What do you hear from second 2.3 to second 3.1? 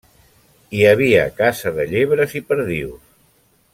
i perdius.